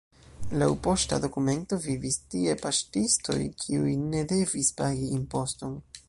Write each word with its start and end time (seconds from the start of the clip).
Laŭ 0.61 0.69
posta 0.85 1.17
dokumento 1.25 1.77
vivis 1.83 2.17
tie 2.35 2.55
paŝtistoj, 2.63 3.37
kiuj 3.65 3.93
ne 4.13 4.23
devis 4.33 4.71
pagi 4.81 5.11
imposton. 5.19 5.77